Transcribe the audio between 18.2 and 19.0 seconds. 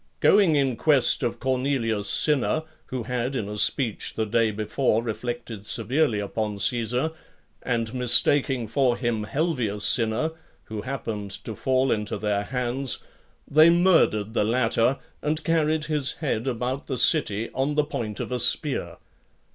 a spear.